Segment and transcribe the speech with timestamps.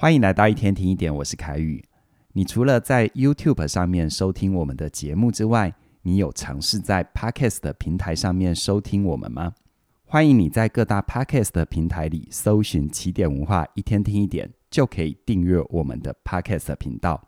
[0.00, 1.84] 欢迎来到一天听一点，我是凯宇。
[2.32, 9.52] 你除了在 YouTube 上面收听我们的节目之外，你有尝试在 Podcast 的平台上面收听我们吗？
[10.06, 17.22] 欢迎你在各大 Podcast 的平台里搜寻“起点文化一天听一点”，就可以订阅我们的 Podcast 频道。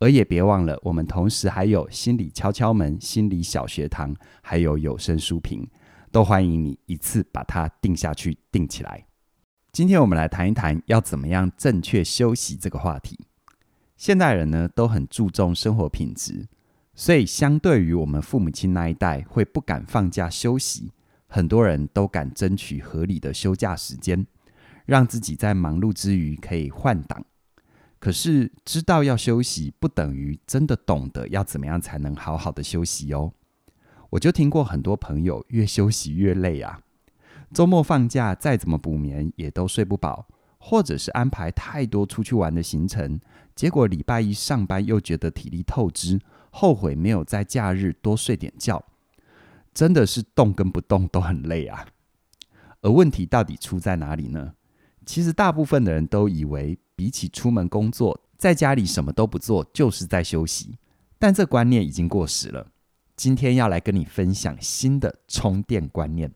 [0.00, 4.12] 而也别忘了，我们同时还有心理敲敲门、心理小学堂，
[4.42, 5.64] 还有有声书评，
[6.10, 9.06] 都欢迎你一次把它定下去、定起来。
[9.76, 13.26] 今天我们来谈一谈要怎么样正确休息这个话题。
[13.98, 16.48] 现代人呢都很注重生活品质，
[16.94, 20.92] 所以相对于我们父母亲那一代会不敢放假休息，
[21.26, 24.26] 很多人都敢争取合理的休假时间，
[24.86, 27.22] 让自己在忙碌之余可以换挡。
[27.98, 33.34] 可是知道要休息，不等于真的懂得要怎么样才能好好的休息哦。
[34.08, 36.80] 我就听过很多朋友越休息越累啊。
[37.52, 40.26] 周末放假再怎么补眠也都睡不饱，
[40.58, 43.20] 或者是安排太多出去玩的行程，
[43.54, 48.84] 结果礼拜一上班又觉得体力透支，后悔没有在假日多睡点觉，
[49.72, 51.86] 真的是动跟不动都很累啊。
[52.82, 54.54] 而问题到底出在哪里呢？
[55.04, 60.76] 其实大部分的人都以为，比起出门工作，在家里什么都不做就是在休息，
[61.18, 62.66] 但这观念已经过时了。
[63.14, 66.30] 今天要来跟你分享新的充电观念。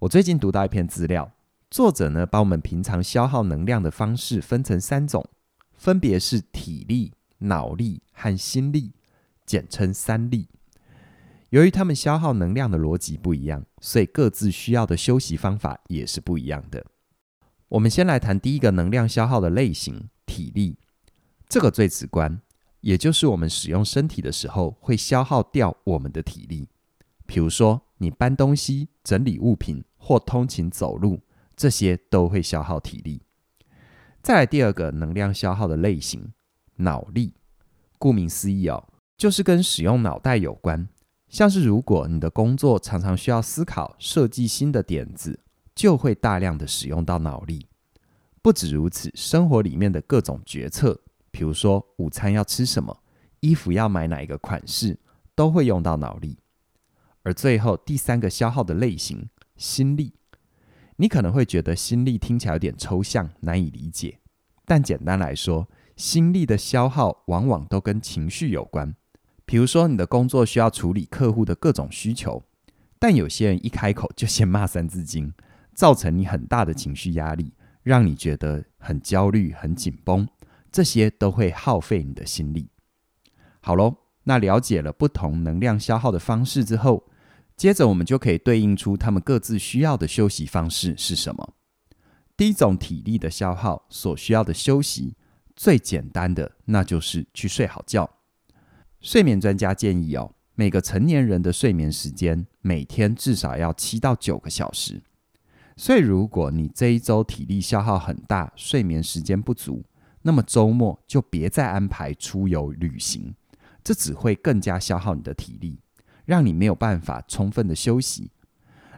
[0.00, 1.30] 我最近读到一篇资料，
[1.70, 5.28] 作者呢把我们平常消耗能量的方式分成三种，
[5.74, 8.94] 分别是体力、脑力和心力，
[9.44, 10.48] 简称三力。
[11.50, 16.86] 由于他们消耗能量的逻辑不一样，所以各自需要的休息方法也是不一样的。
[17.68, 20.78] 我们先来谈第一个能量消耗的类型——体力，
[21.46, 22.40] 这个最直观，
[22.80, 26.68] 也就是我们使用身体的时候会消耗掉我们的体力。
[27.26, 31.20] 比如说，你搬东西、整理物品或通勤走路，
[31.54, 33.22] 这些都会消耗体力。
[34.20, 36.32] 再来第二个能量消耗的类型，
[36.76, 37.34] 脑力。
[37.98, 40.88] 顾名思义哦，就是跟使用脑袋有关。
[41.28, 45.38] 像是如果你的工作常常需要思考、设计新的点子，
[45.74, 47.66] 就会大量的使用到脑力。
[48.42, 50.98] 不止如此，生活里面的各种决策，
[51.30, 53.02] 比如说午餐要吃什么、
[53.40, 54.98] 衣服要买哪一个款式，
[55.34, 56.38] 都会用到脑力。
[57.22, 59.28] 而最后第三个消耗的类型，
[59.60, 60.14] 心力，
[60.96, 64.18] 你可能会觉得心力听起来有点抽象，难以理解。
[64.64, 68.96] 但简单来说，心力的消耗往往都跟情绪有关。
[69.44, 72.42] 比如说，你的工作需要处理客户的各种需求，
[72.98, 75.30] 但有些人一开口就先骂三字经，
[75.74, 80.26] 造成你很大的情绪压力，让你觉得很焦虑、很紧绷。
[80.72, 82.70] 这些都会耗费你的心力。
[83.60, 87.04] 好喽，那了解了不同能量消耗的方式之后，
[87.60, 91.56] 接着，我们就可以对应出他们各自需要的休息方式是什么。
[92.34, 95.14] 第一种体力的消耗所需要的休息，
[95.54, 98.08] 最简单的那就是去睡好觉。
[99.02, 105.02] 睡眠专家建议哦，每个成年人的睡眠时间每天至少要七到九个小时。
[105.76, 109.84] 所以，如果你这一周体力消耗很大，睡眠时间不足，
[110.22, 113.34] 那么周末就别再安排出游旅行，
[113.84, 115.78] 这只会更加消耗你的体力。
[116.24, 118.30] 让你没有办法充分的休息，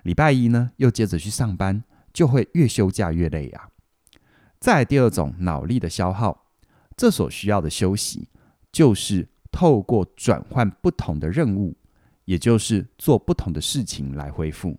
[0.03, 3.69] 礼拜一呢又接着去上班，就会越休假越累啊。
[4.59, 6.47] 再第二种脑力的消耗，
[6.97, 8.29] 这所需要的休息
[8.71, 11.77] 就是透过转换不同的任务，
[12.25, 14.79] 也就是做不同的事情来恢复。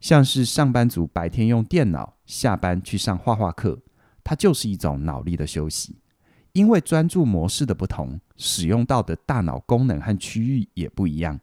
[0.00, 3.80] 像是上班族白天用电脑，下班去上画画课，
[4.22, 5.96] 它就是一种脑力的休息。
[6.52, 11.38] 因为专注模式的不同，使用到的大脑功能和区域也不一样。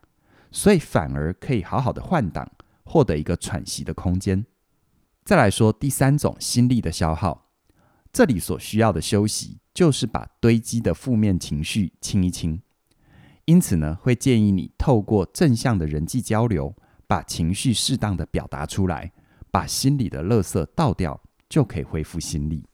[0.54, 2.50] 所以反而可以好好的换挡，
[2.86, 4.46] 获得一个喘息的空间。
[5.26, 7.50] 再来说第三种心力的消耗，
[8.14, 12.62] 这里所需要的休息就是把堆积的负面情绪清一清。
[13.46, 16.76] 因此呢，会建议你透过正向的人际交流，
[17.08, 19.12] 把情绪适当的表达出来，
[19.50, 22.66] 把心里的垃圾倒掉，就可以恢复心力。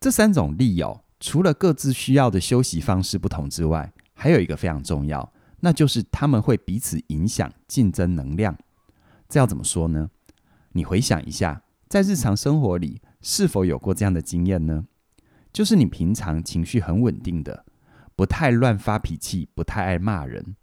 [0.00, 5.31] 这三种力哦，除了各自需要的休息方式不同之外，还有一个非常重要。
[5.64, 8.58] 那就是他们会彼此影响，竞争能量。
[9.28, 10.10] 这要怎么说呢？
[10.72, 14.86] 你回想一下，在日常生活里是否有过这样的经验呢？
[15.52, 17.64] 就是你平常情绪很稳定的，
[18.16, 20.56] 不太乱发脾气，不太爱骂人。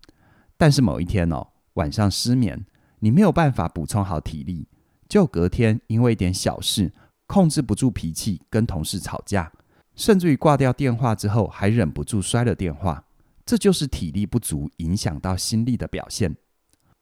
[0.57, 2.65] 但是某一天哦，晚上失眠，
[2.99, 4.67] 你没有办法补充好体力，
[5.07, 6.91] 就隔天因为一点小事
[7.25, 9.49] 控制不住脾气，跟同事吵架，
[9.95, 13.05] 甚至于挂掉电话之后还忍不住摔了电话。
[13.49, 16.35] 这就是体力不足影响到心力的表现，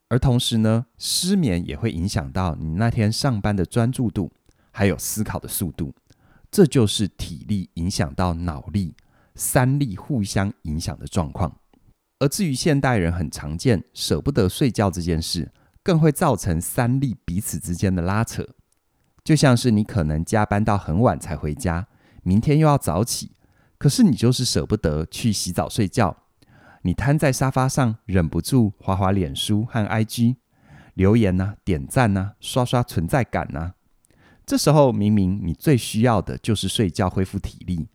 [0.07, 4.31] 而同时呢，失眠也会影响到你那天上班的专注度，
[4.71, 5.93] 还有思考的速度。
[6.49, 8.95] 这就是体力影响到脑力，
[9.35, 11.53] 三力互相影响的状况。
[12.19, 15.51] 而至于现代人很常见舍不得睡觉这件事，
[15.83, 18.47] 更会造成三力彼此之间的拉扯。
[19.21, 21.87] 就像是你可能加班到很晚才回家，
[22.23, 23.33] 明天又要早起，
[23.77, 26.23] 可是你就是舍不得去洗澡睡觉。
[26.87, 30.37] 你瘫在沙发上，忍不住滑滑脸书和 IG，
[30.93, 33.73] 留言呐、啊、点赞呐、啊、刷刷存在感呐、啊。
[34.45, 37.89] 这时候明明你最需要的就是睡觉恢复体力，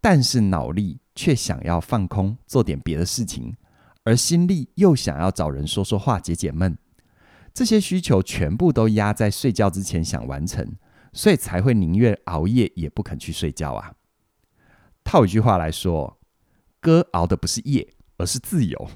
[0.00, 3.56] 但是脑力却想要放空做点别的事情，
[4.04, 6.78] 而心力又想要找人说说话解解闷。
[7.52, 10.76] 这些需求全部都压在睡觉之前想完成，
[11.12, 13.94] 所以才会宁愿熬夜也不肯去睡觉啊。
[15.02, 16.20] 套一句话来说，
[16.78, 18.90] 哥熬的不是夜，而是自由。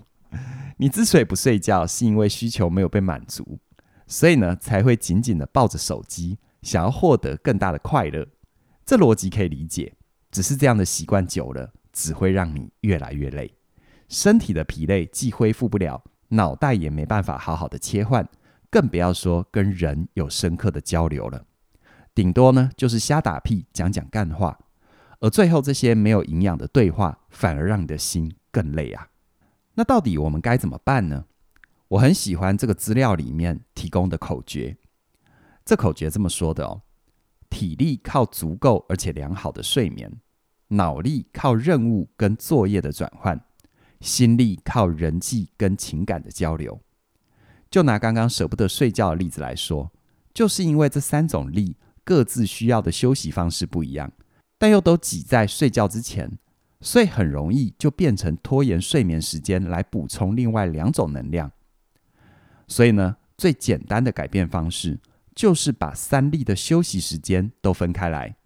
[0.77, 3.59] 你之所以不睡觉，是因为需求没有被满足，
[4.07, 6.39] 所以呢才会紧紧的抱着手机。
[6.63, 8.27] 想要获得更大的快乐，
[8.85, 9.95] 这逻辑可以理解。
[10.31, 13.55] 只是这样的习惯久了，只会让你越来越累。
[14.09, 18.29] 身体的疲累既恢复不了，脑袋也没办法好好的切换，
[18.71, 21.45] 更不要说跟人有深刻的交流了。
[22.15, 24.59] 顶多呢，就是瞎打屁，讲讲干话。
[25.21, 29.09] 而最后这些没有营养的对话，反而让你的心更累啊。
[29.75, 31.25] 那到底我们该怎么办呢？
[31.89, 34.77] 我很喜欢这个资料里面提供的口诀。
[35.65, 36.83] 这口诀这么说的哦：
[37.49, 40.21] 体力靠足够而且良好的睡眠，
[40.69, 43.45] 脑力靠任务跟作业的转换，
[44.01, 46.81] 心力靠人际跟情感的交流。
[47.71, 49.93] 就拿刚刚舍不得睡觉的例子来说，
[50.35, 54.11] 就是因为这三种力各自需要的休息方式不一样，
[54.59, 56.39] 但又都挤在睡觉之前，
[56.81, 61.51] 所以很容易就变成拖延睡眠时间来补充另外两种能量。
[62.67, 64.99] 所以呢，最简单的改变方式。
[65.33, 68.37] 就是把三力的休息时间都分开来，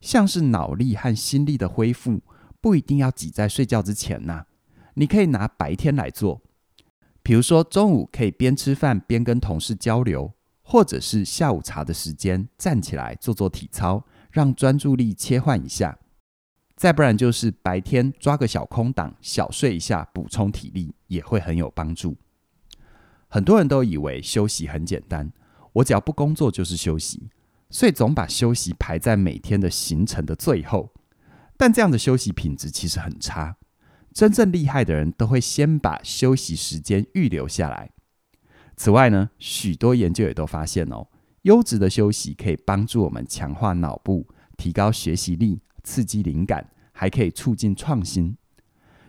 [0.00, 2.22] 像是脑力和心力的恢复，
[2.60, 4.44] 不一定要挤在睡觉之前呐、
[4.92, 6.42] 你可以拿白天来做，
[7.24, 10.32] 比如说中午可以边吃饭边跟同事交流，
[10.62, 15.98] 或者是下午茶的时间站起来做做体操，让专注力切换一下。
[16.76, 22.16] 再不然就是白天抓个小空档，小睡一下，补充体力也会很有帮助。
[23.28, 25.32] 很多人都以为休息很简单。
[25.74, 27.28] 我只要不工作就是休息，
[27.68, 30.92] 所以总把休息排在每天的行程的最后。
[31.56, 33.56] 但这样的休息品质其实很差。
[34.12, 37.90] 真正厉害的人都会先把休息时间预留下来。
[38.76, 41.08] 此外呢，许多研究也都发现哦，
[41.42, 48.36] 优质的休息可以帮助我们强化脑部，提高学习力，刺激灵感，还可以促进创新。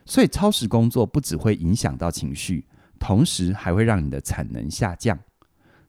[0.06, 2.68] 所以超时工作不只会影响到情绪，
[3.00, 5.18] 同时还会让你的产能下降。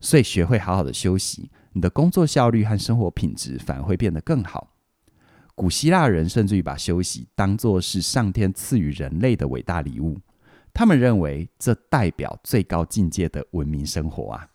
[0.00, 4.72] 所以，学会好好的休息，你的工作效率和生活品质反而会变得更好。
[5.54, 10.18] 古希腊人甚至于把休息当作是上天赐予人类的伟大礼物，
[10.72, 14.48] 他们认为这代表最高境界的文明生活啊。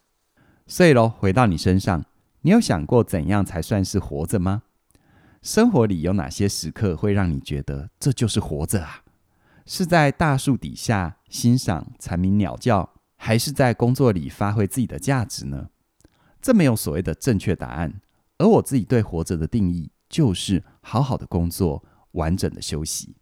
[0.68, 2.06] 所以喽，回到你身上，
[2.42, 4.62] 你有想过怎样才算是活着吗？
[5.41, 9.03] 生活里有哪些时刻会让你觉得这就是活着啊？
[9.65, 12.88] 是在大树底下欣赏蝉鸣鸟叫？
[13.17, 15.69] 还是在工作里发挥自己的价值呢？
[16.41, 18.01] 这没有所谓的正确答案。
[18.38, 23.15] 而我自己对活着的定义，就是好好的工作，完整的休息，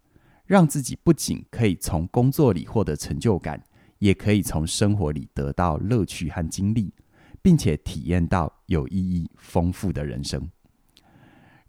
[0.46, 3.62] 让自己不仅可以从工作里获得成就感，
[3.98, 6.92] 也可以从生活里得到乐趣和经历，
[7.40, 10.50] 并且体验到有意义、丰富的人生。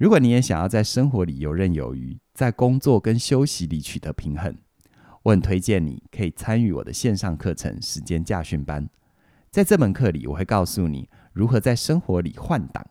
[0.02, 4.58] 如果你也想要在生活里游刃有余，在工作跟休息里取得平衡。
[5.22, 8.90] 我很推荐你可以参与我的线上课程时间驾训班，
[9.52, 12.84] 在这门课里，我会告诉你如何在生活里换挡，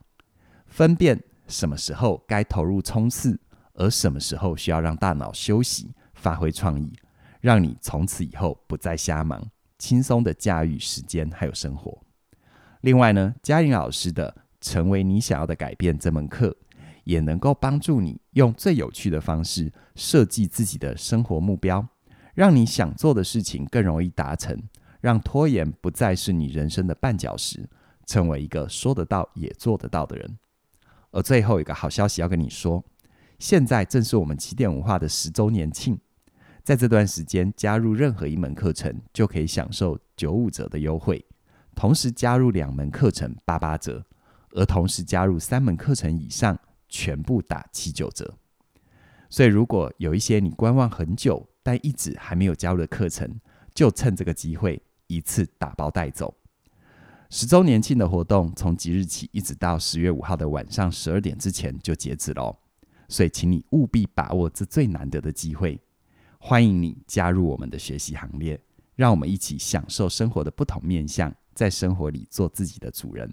[0.66, 3.40] 分辨什么时候该投入冲刺，
[3.74, 6.92] 而什么时候需要让大脑休息，发挥创意，
[7.40, 9.44] 让你从此以后不再瞎忙，
[9.80, 12.04] 轻松的驾驭时间还有生活。
[12.82, 16.56] 另外呢，嘉玲老师的《成为你想要的改变》这门课，
[17.04, 21.86] 也能够帮助你用最有趣的方式设计自己的生活目标。
[22.34, 24.56] 让你想做的事情更容易达成，
[25.00, 27.68] 让拖延不再是你人生的绊脚石，
[28.06, 30.38] 成为一个说得到也做得到的人。
[31.10, 32.82] 而最后一个好消息要跟你说，
[33.38, 35.98] 现在正是我们起点文化的十周年庆，
[36.62, 41.22] 在这段时间加入任何一门课程就可以享受九五折的优惠，
[41.74, 44.06] 同时加入两门课程八八折，
[44.52, 46.56] 而同时加入三门课程以上
[46.90, 48.36] 全部打七九折。
[49.30, 53.40] 所以如果有一些你观望很久，但一直还没有加入的课程，
[53.72, 56.34] 就趁这个机会一次打包带走。
[57.30, 62.58] 十周年庆的活动从即日起一直到十月五号的晚上十二点之前就截止喽。
[63.08, 65.80] 所以请你务必把握这最难得的机会。
[66.38, 68.60] 欢迎你加入我们的学习行列，
[68.96, 73.32] 让我们一起享受生活的不同面向，在生活里做自己的主人。